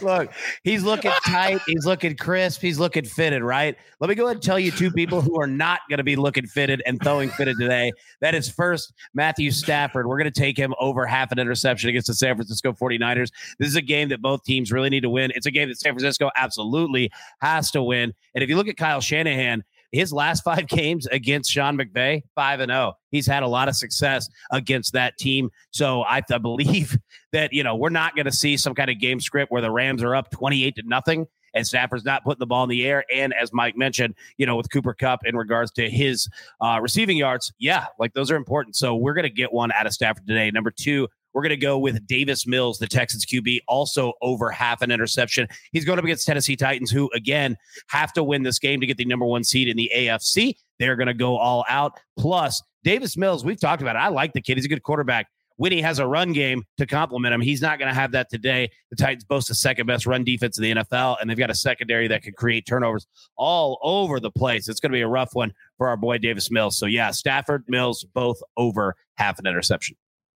look, 0.00 0.32
he's 0.64 0.82
looking 0.82 1.10
tight, 1.26 1.60
he's 1.66 1.84
looking 1.84 2.16
crisp, 2.16 2.62
he's 2.62 2.78
looking 2.78 3.04
fitted, 3.04 3.42
right? 3.42 3.76
Let 4.00 4.08
me 4.08 4.14
go 4.14 4.24
ahead 4.24 4.36
and 4.36 4.42
tell 4.42 4.58
you 4.58 4.70
two 4.70 4.90
people 4.90 5.20
who 5.20 5.38
are 5.38 5.46
not 5.46 5.80
going 5.90 5.98
to 5.98 6.04
be 6.04 6.16
looking 6.16 6.46
fitted 6.46 6.82
and 6.86 6.98
throwing 7.02 7.28
fitted 7.28 7.58
today. 7.60 7.92
That 8.22 8.34
is 8.34 8.48
first 8.48 8.94
Matthew 9.12 9.50
Stafford. 9.50 10.06
We're 10.06 10.18
going 10.18 10.32
to 10.32 10.40
take 10.40 10.56
him 10.56 10.74
over 10.80 11.04
half 11.04 11.30
an 11.30 11.38
interception 11.38 11.90
against 11.90 12.06
the 12.06 12.14
San 12.14 12.36
Francisco 12.36 12.72
49ers. 12.72 13.30
This 13.58 13.68
is 13.68 13.76
a 13.76 13.82
game 13.82 14.08
that 14.08 14.22
both 14.22 14.44
teams 14.44 14.72
really 14.72 14.88
need 14.88 15.02
to 15.02 15.10
win. 15.10 15.30
It's 15.34 15.44
a 15.44 15.50
game 15.50 15.68
that 15.68 15.78
San 15.78 15.92
Francisco 15.92 16.30
absolutely 16.36 17.10
has 17.42 17.70
to 17.72 17.82
win. 17.82 18.14
And 18.34 18.42
if 18.42 18.48
you 18.48 18.56
look 18.56 18.68
at 18.68 18.78
Kyle 18.78 19.02
Shanahan, 19.02 19.62
his 19.92 20.12
last 20.12 20.42
five 20.42 20.66
games 20.68 21.06
against 21.06 21.50
Sean 21.50 21.76
McVay, 21.76 22.22
five 22.34 22.60
and 22.60 22.70
zero. 22.70 22.94
He's 23.10 23.26
had 23.26 23.42
a 23.42 23.48
lot 23.48 23.68
of 23.68 23.76
success 23.76 24.28
against 24.52 24.92
that 24.92 25.16
team. 25.18 25.50
So 25.70 26.02
I, 26.02 26.22
I 26.30 26.38
believe 26.38 26.98
that 27.32 27.52
you 27.52 27.62
know 27.62 27.76
we're 27.76 27.90
not 27.90 28.14
going 28.14 28.26
to 28.26 28.32
see 28.32 28.56
some 28.56 28.74
kind 28.74 28.90
of 28.90 28.98
game 28.98 29.20
script 29.20 29.50
where 29.50 29.62
the 29.62 29.70
Rams 29.70 30.02
are 30.02 30.14
up 30.14 30.30
twenty 30.30 30.64
eight 30.64 30.76
to 30.76 30.82
nothing 30.84 31.26
and 31.54 31.66
Stafford's 31.66 32.04
not 32.04 32.24
putting 32.24 32.38
the 32.38 32.46
ball 32.46 32.64
in 32.64 32.70
the 32.70 32.86
air. 32.86 33.04
And 33.12 33.34
as 33.34 33.52
Mike 33.52 33.76
mentioned, 33.76 34.14
you 34.36 34.46
know, 34.46 34.56
with 34.56 34.70
Cooper 34.70 34.94
Kupp 34.94 35.26
in 35.26 35.36
regards 35.36 35.70
to 35.72 35.88
his 35.90 36.28
uh, 36.60 36.78
receiving 36.80 37.16
yards, 37.16 37.52
yeah, 37.58 37.86
like 37.98 38.14
those 38.14 38.30
are 38.30 38.36
important. 38.36 38.76
So 38.76 38.94
we're 38.94 39.14
going 39.14 39.24
to 39.24 39.30
get 39.30 39.52
one 39.52 39.72
out 39.72 39.86
of 39.86 39.92
Stafford 39.92 40.26
today. 40.26 40.50
Number 40.50 40.70
two, 40.70 41.08
we're 41.34 41.42
going 41.42 41.50
to 41.50 41.56
go 41.56 41.78
with 41.78 42.06
Davis 42.06 42.46
Mills, 42.46 42.78
the 42.78 42.86
Texans 42.86 43.24
QB, 43.26 43.60
also 43.68 44.12
over 44.22 44.50
half 44.50 44.82
an 44.82 44.90
interception. 44.90 45.46
He's 45.72 45.84
going 45.84 45.98
up 45.98 46.04
against 46.04 46.26
Tennessee 46.26 46.56
Titans, 46.56 46.90
who, 46.90 47.10
again, 47.14 47.56
have 47.88 48.12
to 48.14 48.24
win 48.24 48.42
this 48.42 48.58
game 48.58 48.80
to 48.80 48.86
get 48.86 48.96
the 48.96 49.04
number 49.04 49.26
one 49.26 49.44
seed 49.44 49.68
in 49.68 49.76
the 49.76 49.90
AFC. 49.94 50.54
They're 50.78 50.96
going 50.96 51.08
to 51.08 51.14
go 51.14 51.36
all 51.36 51.64
out. 51.68 51.92
Plus, 52.18 52.62
Davis 52.84 53.16
Mills, 53.16 53.44
we've 53.44 53.60
talked 53.60 53.82
about 53.82 53.96
it. 53.96 54.00
I 54.00 54.08
like 54.08 54.32
the 54.32 54.40
kid. 54.40 54.56
He's 54.56 54.64
a 54.64 54.68
good 54.68 54.82
quarterback. 54.82 55.26
When 55.56 55.72
he 55.72 55.82
has 55.82 55.98
a 55.98 56.06
run 56.06 56.32
game 56.32 56.62
to 56.76 56.86
complement 56.86 57.34
him, 57.34 57.40
he's 57.40 57.60
not 57.60 57.80
going 57.80 57.88
to 57.88 57.94
have 57.94 58.12
that 58.12 58.30
today. 58.30 58.70
The 58.90 58.96
Titans 58.96 59.24
boast 59.24 59.48
the 59.48 59.56
second 59.56 59.88
best 59.88 60.06
run 60.06 60.22
defense 60.22 60.56
in 60.56 60.62
the 60.62 60.74
NFL, 60.82 61.16
and 61.20 61.28
they've 61.28 61.36
got 61.36 61.50
a 61.50 61.54
secondary 61.54 62.06
that 62.06 62.22
can 62.22 62.32
create 62.34 62.64
turnovers 62.64 63.08
all 63.36 63.80
over 63.82 64.20
the 64.20 64.30
place. 64.30 64.68
It's 64.68 64.78
going 64.78 64.92
to 64.92 64.96
be 64.96 65.02
a 65.02 65.08
rough 65.08 65.34
one 65.34 65.52
for 65.76 65.88
our 65.88 65.96
boy 65.96 66.18
Davis 66.18 66.48
Mills. 66.52 66.78
So, 66.78 66.86
yeah, 66.86 67.10
Stafford, 67.10 67.64
Mills, 67.66 68.06
both 68.14 68.40
over 68.56 68.94
half 69.16 69.40
an 69.40 69.46
interception. 69.46 69.96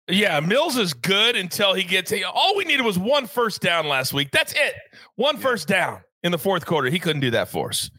Yeah, 0.08 0.40
Mills 0.40 0.76
is 0.76 0.94
good 0.94 1.36
until 1.36 1.74
he 1.74 1.84
gets. 1.84 2.12
All 2.32 2.56
we 2.56 2.64
needed 2.64 2.84
was 2.84 2.98
one 2.98 3.26
first 3.26 3.60
down 3.60 3.88
last 3.88 4.12
week. 4.12 4.30
That's 4.32 4.52
it. 4.52 4.74
One 5.16 5.36
first 5.36 5.68
down 5.68 6.00
in 6.22 6.32
the 6.32 6.38
fourth 6.38 6.64
quarter. 6.64 6.88
He 6.88 6.98
couldn't 6.98 7.20
do 7.20 7.30
that 7.32 7.48
for 7.48 7.68
us. 7.68 7.90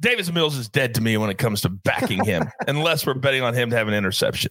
Davis 0.00 0.32
Mills 0.32 0.56
is 0.56 0.68
dead 0.68 0.94
to 0.96 1.00
me 1.00 1.16
when 1.16 1.30
it 1.30 1.38
comes 1.38 1.60
to 1.60 1.68
backing 1.68 2.24
him, 2.24 2.44
unless 2.66 3.06
we're 3.06 3.14
betting 3.14 3.42
on 3.42 3.54
him 3.54 3.70
to 3.70 3.76
have 3.76 3.86
an 3.86 3.94
interception. 3.94 4.50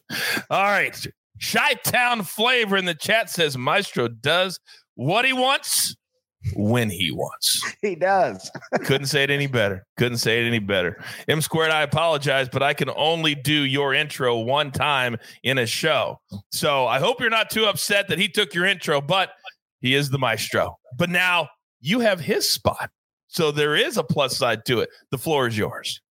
All 0.50 0.63
right. 0.63 0.96
Chi 1.43 1.74
Town 1.84 2.24
Flavor 2.24 2.77
in 2.77 2.86
the 2.86 2.93
chat 2.93 3.29
says 3.29 3.58
Maestro 3.58 4.08
does 4.08 4.60
what 4.96 5.25
he 5.25 5.34
wants 5.34 5.96
when 6.55 6.89
he 6.89 7.12
wants. 7.12 7.62
He 7.81 7.95
does. 7.95 8.51
Couldn't 8.83 9.07
say 9.07 9.24
it 9.24 9.31
any 9.31 9.48
better. 9.48 9.86
Couldn't 9.98 10.19
say 10.19 10.43
it 10.43 10.48
any 10.48 10.60
better. 10.60 11.03
M 11.27 11.41
squared, 11.41 11.71
I 11.71 11.81
apologize, 11.81 12.48
but 12.48 12.62
I 12.62 12.75
can 12.75 12.91
only 12.95 13.33
do 13.33 13.53
your 13.53 13.95
intro 13.95 14.38
one 14.38 14.69
time 14.71 15.17
in 15.41 15.57
a 15.57 15.65
show. 15.65 16.19
So 16.51 16.86
I 16.86 17.00
hope 17.00 17.19
you're 17.19 17.31
not 17.31 17.50
too 17.50 17.65
upset 17.65 18.07
that 18.10 18.19
he 18.19 18.27
took 18.27 18.53
your 18.53 18.65
intro, 18.65 19.01
but 19.01 19.31
he 19.79 19.95
is 19.95 20.12
the 20.12 20.19
maestro. 20.19 20.77
But 20.95 21.10
now 21.10 21.50
you 21.79 22.01
have 22.01 22.19
his 22.19 22.51
spot. 22.51 22.91
So 23.27 23.51
there 23.51 23.75
is 23.75 23.98
a 23.98 24.03
plus 24.03 24.38
side 24.38 24.63
to 24.65 24.81
it. 24.81 24.89
The 25.10 25.17
floor 25.17 25.48
is 25.48 25.57
yours. 25.57 26.01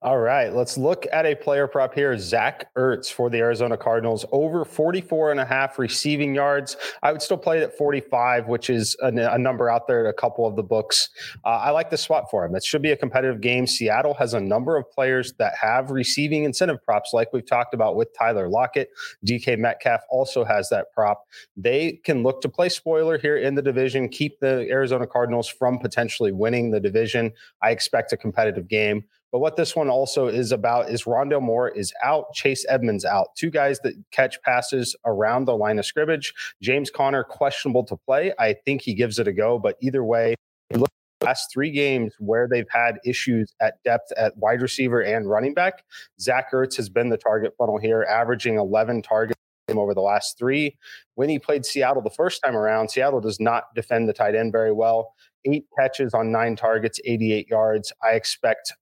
All 0.00 0.18
right, 0.18 0.54
let's 0.54 0.78
look 0.78 1.06
at 1.12 1.26
a 1.26 1.34
player 1.34 1.66
prop 1.66 1.92
here. 1.92 2.16
Zach 2.16 2.72
Ertz 2.76 3.10
for 3.10 3.28
the 3.28 3.38
Arizona 3.38 3.76
Cardinals, 3.76 4.24
over 4.30 4.64
44 4.64 5.32
and 5.32 5.40
a 5.40 5.44
half 5.44 5.78
receiving 5.78 6.34
yards. 6.34 6.76
I 7.02 7.10
would 7.10 7.20
still 7.20 7.36
play 7.36 7.58
it 7.58 7.62
at 7.62 7.76
45, 7.76 8.46
which 8.46 8.70
is 8.70 8.96
a, 9.02 9.08
a 9.08 9.38
number 9.38 9.68
out 9.68 9.88
there 9.88 10.06
at 10.06 10.10
a 10.10 10.12
couple 10.12 10.46
of 10.46 10.54
the 10.54 10.62
books. 10.62 11.08
Uh, 11.44 11.48
I 11.48 11.70
like 11.70 11.90
the 11.90 11.96
swap 11.96 12.30
for 12.30 12.44
him. 12.44 12.54
It 12.54 12.64
should 12.64 12.82
be 12.82 12.92
a 12.92 12.96
competitive 12.96 13.40
game. 13.40 13.66
Seattle 13.66 14.14
has 14.14 14.34
a 14.34 14.40
number 14.40 14.76
of 14.76 14.88
players 14.92 15.32
that 15.38 15.54
have 15.60 15.90
receiving 15.90 16.44
incentive 16.44 16.82
props, 16.84 17.10
like 17.12 17.32
we've 17.32 17.46
talked 17.46 17.74
about 17.74 17.96
with 17.96 18.08
Tyler 18.16 18.48
Lockett. 18.48 18.90
DK 19.26 19.58
Metcalf 19.58 20.02
also 20.10 20.44
has 20.44 20.68
that 20.68 20.92
prop. 20.94 21.24
They 21.56 22.00
can 22.04 22.22
look 22.22 22.40
to 22.42 22.48
play 22.48 22.68
spoiler 22.68 23.18
here 23.18 23.36
in 23.36 23.56
the 23.56 23.62
division, 23.62 24.08
keep 24.08 24.38
the 24.38 24.68
Arizona 24.70 25.08
Cardinals 25.08 25.48
from 25.48 25.80
potentially 25.80 26.30
winning 26.30 26.70
the 26.70 26.80
division. 26.80 27.32
I 27.62 27.70
expect 27.70 28.12
a 28.12 28.16
competitive 28.16 28.68
game. 28.68 29.04
But 29.36 29.40
what 29.40 29.56
this 29.56 29.76
one 29.76 29.90
also 29.90 30.28
is 30.28 30.50
about 30.50 30.88
is 30.88 31.04
Rondale 31.04 31.42
Moore 31.42 31.68
is 31.68 31.92
out, 32.02 32.32
Chase 32.32 32.64
Edmonds 32.70 33.04
out. 33.04 33.34
Two 33.36 33.50
guys 33.50 33.78
that 33.80 33.92
catch 34.10 34.40
passes 34.40 34.96
around 35.04 35.44
the 35.44 35.54
line 35.54 35.78
of 35.78 35.84
scrimmage. 35.84 36.32
James 36.62 36.90
Conner 36.90 37.22
questionable 37.22 37.84
to 37.84 37.98
play. 37.98 38.32
I 38.38 38.54
think 38.64 38.80
he 38.80 38.94
gives 38.94 39.18
it 39.18 39.28
a 39.28 39.34
go, 39.34 39.58
but 39.58 39.76
either 39.82 40.02
way, 40.02 40.36
look 40.72 40.88
last 41.20 41.52
three 41.52 41.70
games 41.70 42.14
where 42.18 42.48
they've 42.50 42.64
had 42.70 42.94
issues 43.04 43.52
at 43.60 43.74
depth 43.84 44.10
at 44.16 44.34
wide 44.38 44.62
receiver 44.62 45.02
and 45.02 45.28
running 45.28 45.52
back. 45.52 45.84
Zach 46.18 46.50
Ertz 46.50 46.74
has 46.78 46.88
been 46.88 47.10
the 47.10 47.18
target 47.18 47.52
funnel 47.58 47.76
here, 47.76 48.06
averaging 48.08 48.56
11 48.56 49.02
targets 49.02 49.38
over 49.68 49.92
the 49.92 50.00
last 50.00 50.38
three. 50.38 50.78
When 51.16 51.28
he 51.28 51.38
played 51.38 51.66
Seattle 51.66 52.00
the 52.00 52.08
first 52.08 52.40
time 52.42 52.56
around, 52.56 52.88
Seattle 52.88 53.20
does 53.20 53.38
not 53.38 53.64
defend 53.74 54.08
the 54.08 54.14
tight 54.14 54.34
end 54.34 54.50
very 54.50 54.72
well. 54.72 55.12
Eight 55.44 55.66
catches 55.78 56.14
on 56.14 56.32
nine 56.32 56.56
targets, 56.56 56.98
88 57.04 57.48
yards. 57.50 57.92
I 58.02 58.12
expect 58.12 58.72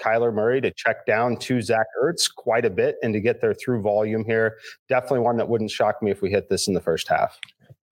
Kyler 0.00 0.32
Murray 0.32 0.60
to 0.60 0.70
check 0.70 1.06
down 1.06 1.36
to 1.38 1.60
Zach 1.60 1.86
Ertz 2.02 2.32
quite 2.34 2.64
a 2.64 2.70
bit 2.70 2.96
and 3.02 3.12
to 3.14 3.20
get 3.20 3.40
their 3.40 3.54
through 3.54 3.82
volume 3.82 4.24
here. 4.24 4.58
Definitely 4.88 5.20
one 5.20 5.36
that 5.36 5.48
wouldn't 5.48 5.70
shock 5.70 6.02
me 6.02 6.10
if 6.10 6.22
we 6.22 6.30
hit 6.30 6.48
this 6.48 6.68
in 6.68 6.74
the 6.74 6.80
first 6.80 7.08
half. 7.08 7.38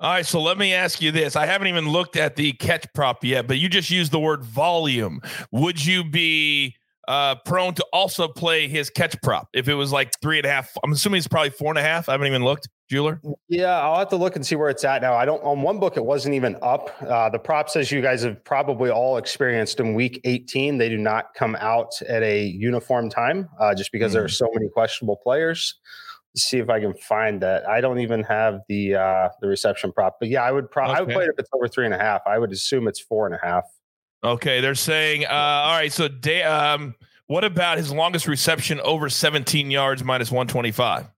All 0.01 0.11
right, 0.11 0.27
so 0.27 0.41
let 0.43 0.59
me 0.59 0.75
ask 0.75 1.01
you 1.01 1.13
this. 1.13 1.37
I 1.37 1.47
haven't 1.47 1.69
even 1.69 1.89
looked 1.89 2.17
at 2.17 2.35
the 2.35 2.55
catch 2.55 2.93
prop 2.93 3.23
yet, 3.23 3.47
but 3.47 3.59
you 3.59 3.69
just 3.69 3.89
used 3.89 4.11
the 4.11 4.19
word 4.19 4.43
volume. 4.43 5.21
Would 5.53 5.85
you 5.85 6.03
be 6.03 6.75
uh, 7.13 7.35
prone 7.45 7.75
to 7.75 7.85
also 7.93 8.27
play 8.27 8.69
his 8.69 8.89
catch 8.89 9.21
prop 9.23 9.47
if 9.53 9.69
it 9.69 9.75
was 9.75 9.93
like 9.93 10.11
three 10.23 10.39
and 10.39 10.47
a 10.47 10.51
half? 10.51 10.71
I'm 10.83 10.93
assuming 10.93 11.19
it's 11.19 11.29
probably 11.29 11.51
four 11.51 11.69
and 11.69 11.79
a 11.79 11.83
half. 11.83 12.09
I 12.09 12.13
haven't 12.13 12.27
even 12.27 12.43
looked. 12.43 12.69
Jeweler? 12.91 13.21
Yeah, 13.49 13.81
I'll 13.81 13.99
have 13.99 14.09
to 14.11 14.17
look 14.17 14.35
and 14.37 14.47
see 14.47 14.55
where 14.55 14.71
it's 14.71 14.85
at 14.85 15.03
now. 15.03 15.15
I 15.15 15.27
don't 15.27 15.43
on 15.43 15.61
one 15.61 15.79
book 15.79 15.97
it 15.99 16.05
wasn't 16.05 16.35
even 16.35 16.57
up. 16.63 16.91
Uh, 17.03 17.29
the 17.29 17.39
props, 17.39 17.77
as 17.77 17.93
you 17.93 18.01
guys 18.01 18.23
have 18.23 18.43
probably 18.45 18.91
all 18.91 19.19
experienced 19.19 19.79
in 19.79 19.95
week 19.95 20.21
18, 20.25 20.79
they 20.79 20.89
do 20.89 20.97
not 20.97 21.35
come 21.35 21.55
out 21.61 21.91
at 22.09 22.23
a 22.23 22.45
uniform 22.47 23.11
time 23.11 23.49
uh, 23.61 23.75
just 23.75 23.93
because 23.93 24.13
mm. 24.13 24.15
there 24.15 24.25
are 24.25 24.29
hmm. 24.29 24.33
so 24.33 24.49
many 24.55 24.69
questionable 24.71 25.17
players. 25.17 25.75
Let's 26.35 26.45
see 26.45 26.59
if 26.59 26.71
I 26.71 26.81
can 26.81 26.95
find 26.95 27.43
that. 27.43 27.69
I 27.69 27.83
don't 27.83 28.01
even 28.01 28.23
have 28.25 28.61
the 28.69 28.95
uh, 28.95 29.29
the 29.43 29.49
reception 29.49 29.93
prop, 29.93 30.17
but 30.19 30.31
yeah, 30.31 30.43
I 30.43 30.51
would 30.51 30.71
probably 30.71 30.95
okay. 30.95 30.99
I 30.99 31.05
would 31.05 31.15
play 31.15 31.25
it 31.25 31.31
if 31.31 31.39
it's 31.39 31.51
over 31.55 31.69
three 31.69 31.85
and 31.85 31.95
a 31.95 31.99
half. 31.99 32.23
I 32.27 32.39
would 32.39 32.53
assume 32.53 32.89
it's 32.89 33.01
four 33.01 33.27
and 33.27 33.35
a 33.35 33.39
half. 33.43 33.65
Okay, 34.25 34.61
they're 34.61 34.75
saying, 34.75 35.25
uh, 35.25 35.31
all 35.31 35.77
right. 35.77 35.93
So, 35.93 36.07
day, 36.07 36.43
um, 36.43 36.95
what 37.27 37.45
about 37.45 37.79
his 37.79 37.93
longest 37.93 38.29
reception 38.29 38.81
over 38.81 39.09
17 39.09 39.71
yards 39.71 40.05
minus 40.05 40.31
125? 40.31 41.09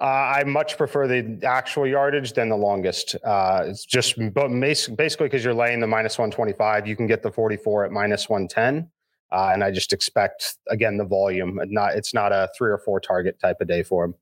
Uh, 0.00 0.04
I 0.04 0.44
much 0.44 0.78
prefer 0.78 1.06
the 1.06 1.40
actual 1.46 1.86
yardage 1.86 2.32
than 2.32 2.48
the 2.48 2.56
longest. 2.56 3.16
Uh, 3.22 3.64
it's 3.66 3.84
just 3.84 4.14
but 4.32 4.48
basically 4.48 5.26
because 5.26 5.44
you're 5.44 5.54
laying 5.54 5.80
the 5.80 5.86
minus 5.86 6.18
125, 6.18 6.86
you 6.86 6.96
can 6.96 7.06
get 7.06 7.22
the 7.22 7.30
44 7.30 7.84
at 7.84 7.92
minus 7.92 8.28
110. 8.28 8.90
Uh, 9.30 9.50
and 9.52 9.62
I 9.62 9.70
just 9.70 9.92
expect 9.92 10.56
again 10.68 10.96
the 10.96 11.04
volume. 11.04 11.60
Not 11.66 11.94
it's 11.94 12.14
not 12.14 12.32
a 12.32 12.48
three 12.56 12.70
or 12.70 12.78
four 12.78 12.98
target 12.98 13.38
type 13.38 13.60
of 13.60 13.68
day 13.68 13.82
for 13.82 14.06
him. 14.06 14.14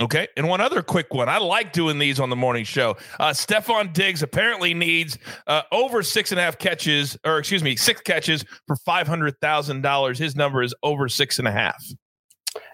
Okay. 0.00 0.28
And 0.36 0.48
one 0.48 0.60
other 0.60 0.82
quick 0.82 1.12
one. 1.12 1.28
I 1.28 1.38
like 1.38 1.72
doing 1.72 1.98
these 1.98 2.20
on 2.20 2.30
the 2.30 2.36
morning 2.36 2.64
show. 2.64 2.96
Uh, 3.18 3.30
Stefon 3.30 3.92
Diggs 3.92 4.22
apparently 4.22 4.72
needs 4.72 5.18
uh, 5.46 5.62
over 5.72 6.02
six 6.02 6.30
and 6.30 6.38
a 6.38 6.42
half 6.42 6.58
catches, 6.58 7.18
or 7.24 7.38
excuse 7.38 7.64
me, 7.64 7.74
six 7.74 8.00
catches 8.02 8.44
for 8.66 8.76
$500,000. 8.76 10.18
His 10.18 10.36
number 10.36 10.62
is 10.62 10.74
over 10.82 11.08
six 11.08 11.38
and 11.40 11.48
a 11.48 11.52
half. 11.52 11.82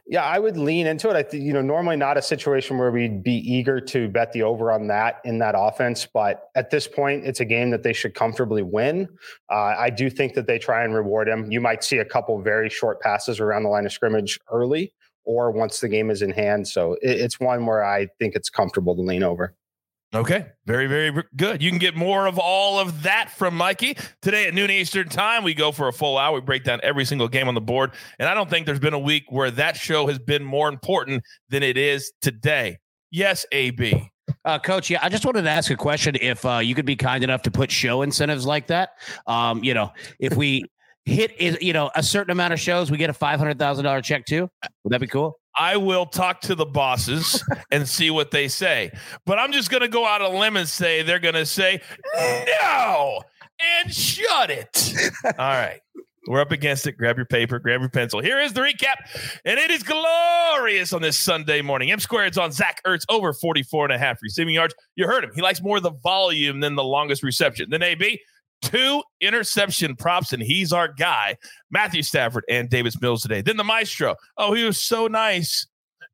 Yeah, 0.07 0.23
I 0.23 0.39
would 0.39 0.59
lean 0.59 0.87
into 0.87 1.09
it. 1.09 1.17
I 1.17 1.23
think, 1.23 1.45
you 1.45 1.55
know, 1.55 1.63
normally 1.63 1.97
not 1.97 2.19
a 2.19 2.23
situation 2.23 2.77
where 2.77 2.91
we'd 2.91 3.23
be 3.23 3.37
eager 3.37 3.81
to 3.81 4.07
bet 4.09 4.33
the 4.33 4.43
over 4.43 4.71
on 4.71 4.87
that 4.89 5.23
in 5.25 5.39
that 5.39 5.55
offense. 5.57 6.07
But 6.07 6.51
at 6.55 6.69
this 6.69 6.87
point, 6.87 7.25
it's 7.25 7.41
a 7.41 7.45
game 7.47 7.71
that 7.71 7.83
they 7.83 7.95
should 7.95 8.15
comfortably 8.15 8.63
win. 8.63 9.09
Uh, 9.51 9.75
I 9.79 9.89
do 9.89 10.11
think 10.11 10.35
that 10.35 10.47
they 10.47 10.59
try 10.59 10.85
and 10.85 10.95
reward 10.95 11.27
him. 11.27 11.51
You 11.51 11.63
might 11.63 11.83
see 11.83 11.99
a 11.99 12.05
couple 12.05 12.39
very 12.43 12.69
short 12.69 13.01
passes 13.01 13.41
around 13.41 13.63
the 13.63 13.71
line 13.71 13.87
of 13.87 13.93
scrimmage 13.93 14.39
early 14.53 14.93
or 15.25 15.51
once 15.51 15.81
the 15.81 15.89
game 15.89 16.11
is 16.11 16.23
in 16.23 16.31
hand. 16.31 16.69
So 16.69 16.95
it, 16.95 17.21
it's 17.21 17.41
one 17.41 17.67
where 17.67 17.85
I 17.85 18.09
think 18.19 18.35
it's 18.35 18.51
comfortable 18.51 18.95
to 18.97 19.03
lean 19.03 19.23
over. 19.23 19.55
Okay, 20.15 20.47
very, 20.65 20.87
very 20.87 21.25
good. 21.35 21.61
You 21.61 21.71
can 21.71 21.81
get 21.81 21.97
more 21.97 22.29
of 22.29 22.39
all 22.39 22.79
of 22.79 23.03
that 23.03 23.31
from 23.31 23.57
Mikey 23.57 23.97
today 24.23 24.47
at 24.47 24.55
noon 24.55 24.71
Eastern 24.71 25.09
time. 25.09 25.43
We 25.43 25.55
go 25.55 25.73
for 25.73 25.89
a 25.89 25.93
full 25.93 26.19
hour. 26.19 26.37
We 26.37 26.41
break 26.41 26.63
down 26.63 26.79
every 26.85 27.05
single 27.05 27.27
game 27.27 27.49
on 27.49 27.55
the 27.55 27.61
board, 27.61 27.91
and 28.21 28.29
I 28.29 28.35
don't 28.35 28.49
think 28.49 28.65
there's 28.65 28.79
been 28.79 28.95
a 28.95 28.99
week 28.99 29.25
where 29.31 29.51
that 29.51 29.77
show 29.77 30.07
has 30.07 30.21
been 30.21 30.45
more 30.45 30.69
important 30.69 31.25
than 31.49 31.65
it 31.65 31.77
is 31.77 32.13
today. 32.21 32.79
Yes, 33.11 33.45
AB. 33.51 34.09
Uh, 34.45 34.59
Coach, 34.61 34.89
yeah, 34.89 35.01
I 35.03 35.09
just 35.09 35.25
wanted 35.25 35.43
to 35.43 35.51
ask 35.51 35.71
a 35.71 35.77
question. 35.77 36.17
If 36.21 36.45
uh, 36.45 36.59
you 36.59 36.77
could 36.77 36.87
be 36.87 36.97
kind 36.97 37.25
enough 37.25 37.43
to 37.43 37.51
put 37.51 37.73
show 37.73 38.03
incentives 38.03 38.47
like 38.47 38.69
that, 38.69 38.91
um, 39.27 39.65
you 39.65 39.75
know, 39.75 39.93
if 40.21 40.37
we 40.37 40.65
hit, 41.05 41.39
is 41.39 41.59
you 41.61 41.73
know, 41.73 41.91
a 41.95 42.03
certain 42.03 42.31
amount 42.31 42.53
of 42.53 42.61
shows, 42.61 42.91
we 42.91 42.97
get 42.97 43.11
a 43.11 43.15
five 43.15 43.39
hundred 43.39 43.59
thousand 43.59 43.85
dollar 43.85 44.03
check 44.03 44.25
too. 44.27 44.49
Would 44.85 44.93
that 44.93 45.01
be 45.01 45.07
cool? 45.07 45.39
I 45.57 45.77
will 45.77 46.07
talk 46.07 46.41
to 46.43 46.55
the 46.55 46.67
bosses 46.67 47.43
and 47.71 47.89
see 47.89 48.11
what 48.11 48.31
they 48.31 48.49
say. 48.49 48.91
But 49.25 49.39
I'm 49.39 49.53
just 49.53 49.71
going 49.71 49.83
to 49.83 49.89
go 49.89 50.05
out 50.05 50.21
on 50.21 50.35
a 50.35 50.39
limb 50.39 50.57
and 50.57 50.69
say 50.69 51.03
they're 51.03 51.21
going 51.21 51.35
to 51.35 51.47
say 51.47 51.81
no 52.17 53.23
and 53.83 53.95
shut 53.95 54.51
it. 54.51 54.93
All 55.25 55.33
right. 55.39 55.81
We're 56.27 56.41
up 56.41 56.53
against 56.53 56.87
it. 56.87 56.97
Grab 56.97 57.19
your 57.19 57.27
paper, 57.27 57.59
grab 57.59 57.81
your 57.81 57.91
pencil. 57.91 58.21
Here 58.21 58.41
is 58.41 58.55
the 58.55 58.63
recap, 58.63 58.95
and 59.45 59.59
it 59.59 59.71
is 59.71 59.83
glorious 59.83 60.95
on 60.95 61.03
this 61.03 61.19
Sunday 61.19 61.61
morning. 61.61 61.93
M 61.93 62.01
squared's 62.01 62.39
on 62.39 62.51
Zach 62.51 62.81
Ertz 62.87 63.05
over 63.11 63.35
44 63.35 63.87
and 63.87 63.93
a 63.93 63.99
half 63.99 64.23
receiving 64.23 64.55
yards. 64.55 64.75
You 64.97 65.07
heard 65.07 65.23
him. 65.23 65.33
He 65.35 65.43
likes 65.43 65.61
more 65.61 65.81
the 65.81 65.93
volume 66.03 66.61
than 66.61 66.77
the 66.77 66.85
longest 66.85 67.23
reception. 67.23 67.69
Then 67.69 67.83
AB, 67.83 68.23
two 68.65 69.03
interception 69.21 69.97
props, 69.97 70.33
and 70.33 70.43
he's 70.43 70.73
our 70.73 70.89
guy, 70.89 71.37
Matthew 71.71 72.03
Stafford 72.03 72.45
and 72.49 72.69
Davis 72.69 73.01
Mills 73.01 73.23
today. 73.23 73.43
Then 73.43 73.57
the 73.57 73.65
maestro. 73.65 74.17
Oh, 74.37 74.55
he 74.55 74.65
was 74.65 74.79
so 74.79 75.07
nice 75.07 75.67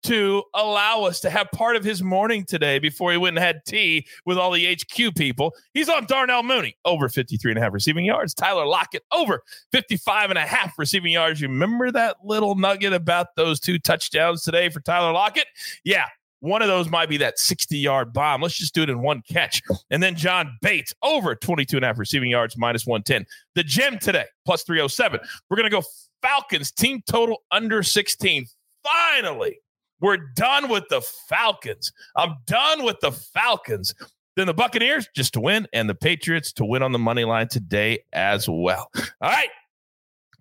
to 0.03 0.43
allow 0.55 1.03
us 1.03 1.21
to 1.21 1.31
have 1.31 1.51
part 1.53 1.77
of 1.77 1.85
his 1.85 2.03
morning 2.03 2.45
today 2.45 2.79
before 2.79 3.13
he 3.13 3.19
went 3.19 3.37
and 3.37 3.45
had 3.45 3.65
tea 3.67 4.07
with 4.25 4.39
all 4.39 4.51
the 4.51 4.75
HQ 4.75 5.15
people. 5.15 5.55
He's 5.75 5.89
on 5.89 6.07
Darnell 6.07 6.43
Mooney, 6.43 6.77
over 6.85 7.09
53 7.09 7.53
and 7.53 7.59
a 7.59 7.63
half 7.63 7.73
receiving 7.73 8.05
yards. 8.05 8.33
Tyler 8.35 8.67
Lockett, 8.67 9.03
over 9.13 9.43
55 9.73 10.31
and 10.31 10.39
a 10.39 10.47
half 10.47 10.79
receiving 10.79 11.13
yards. 11.13 11.41
You 11.41 11.49
remember 11.49 11.91
that 11.93 12.17
little 12.25 12.55
nugget 12.55 12.93
about 12.93 13.29
those 13.37 13.61
two 13.61 13.79
touchdowns 13.79 14.43
today 14.43 14.71
for 14.71 14.81
Tyler 14.81 15.13
Lockett? 15.13 15.47
Yeah, 15.85 16.07
one 16.41 16.63
of 16.63 16.69
those 16.69 16.89
might 16.89 17.09
be 17.09 17.19
that 17.19 17.39
60 17.39 17.79
yard 17.79 18.13
bomb. 18.13 18.43
Let's 18.43 18.57
just 18.57 18.75
do 18.75 18.83
it 18.83 18.91
in 18.91 19.01
one 19.01 19.23
catch. 19.31 19.63
And 19.91 20.03
then 20.03 20.17
John 20.17 20.57
Bates 20.61 20.95
over 21.03 21.35
22 21.35 21.77
and 21.77 21.85
a 21.85 21.89
half 21.89 21.99
receiving 21.99 22.31
yards, 22.31 22.57
minus 22.57 22.87
110. 22.87 23.27
The 23.55 23.63
gem 23.63 23.99
today, 23.99 24.25
plus 24.45 24.63
307. 24.65 25.21
We're 25.49 25.57
going 25.57 25.71
to 25.71 25.77
go 25.77 25.83
Falcons 26.23 26.71
team 26.73 27.03
total 27.07 27.43
under 27.51 27.83
16. 27.83 28.47
Finally, 28.83 29.61
we're 30.01 30.17
done 30.35 30.69
with 30.69 30.89
the 30.89 31.03
Falcons. 31.03 31.93
I'm 32.17 32.37
done 32.47 32.85
with 32.85 33.01
the 33.01 33.13
Falcons. 33.13 33.95
Then 34.37 34.47
the 34.47 34.55
Buccaneers 34.55 35.09
just 35.15 35.35
to 35.35 35.41
win, 35.41 35.67
and 35.73 35.89
the 35.89 35.95
Patriots 35.95 36.53
to 36.55 36.65
win 36.65 36.83
on 36.83 36.93
the 36.93 36.99
money 36.99 37.25
line 37.25 37.49
today 37.49 37.99
as 38.13 38.49
well. 38.49 38.91
All 38.97 39.05
right. 39.31 39.51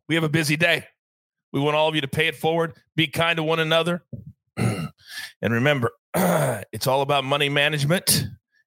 We 0.08 0.16
have 0.16 0.24
a 0.24 0.30
busy 0.30 0.56
day. 0.56 0.86
We 1.52 1.60
want 1.60 1.76
all 1.76 1.88
of 1.88 1.96
you 1.96 2.02
to 2.02 2.08
pay 2.08 2.28
it 2.28 2.36
forward, 2.36 2.74
be 2.96 3.08
kind 3.08 3.38
to 3.38 3.44
one 3.44 3.60
another. 3.60 4.04
And 5.42 5.54
remember, 5.54 5.92
it's 6.16 6.88
all 6.88 7.02
about 7.02 7.24
money 7.24 7.50
management 7.50 8.26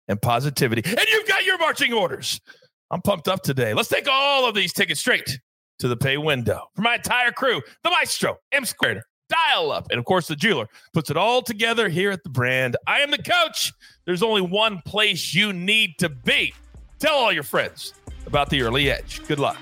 and 0.09 0.21
positivity. 0.21 0.83
And 0.85 1.07
you've 1.09 1.29
got 1.29 1.45
your 1.45 1.59
marching 1.59 1.93
orders. 1.93 2.41
I'm 2.91 3.01
pumped 3.03 3.29
up 3.29 3.43
today. 3.43 3.75
Let's 3.75 3.89
take 3.89 4.07
all 4.09 4.47
of 4.47 4.55
these 4.55 4.73
tickets 4.73 5.01
straight 5.01 5.39
to 5.79 5.89
the 5.89 5.97
pay 5.97 6.19
window. 6.19 6.67
For 6.75 6.83
my 6.83 6.97
entire 6.97 7.33
crew, 7.33 7.63
the 7.83 7.91
maestro, 7.91 8.37
M 8.53 8.65
squared, 8.65 9.03
dial 9.29 9.73
up, 9.73 9.87
and 9.91 9.99
of 9.99 10.05
course, 10.05 10.29
the 10.29 10.37
jeweler 10.37 10.69
puts 10.93 11.11
it 11.11 11.17
all 11.17 11.43
together 11.43 11.89
here 11.89 12.11
at 12.11 12.23
the 12.23 12.31
brand. 12.31 12.77
I 12.87 13.01
am 13.01 13.11
the 13.11 13.23
coach. 13.23 13.73
There's 14.05 14.23
only 14.23 14.43
one 14.43 14.83
place 14.85 15.35
you 15.35 15.53
need 15.53 15.95
to 15.99 16.09
be. 16.09 16.55
Tell 16.99 17.15
all 17.15 17.33
your 17.33 17.43
friends 17.43 17.95
about 18.27 18.51
the 18.51 18.63
early 18.63 18.91
edge. 18.91 19.27
Good 19.27 19.39
luck. 19.39 19.59